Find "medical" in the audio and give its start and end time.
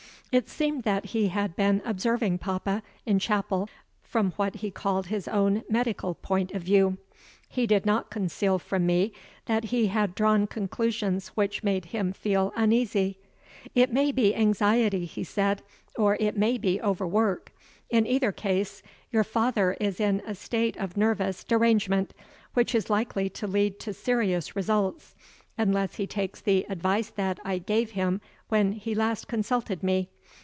5.69-6.15